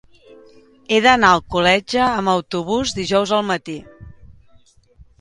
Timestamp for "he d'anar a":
0.93-1.35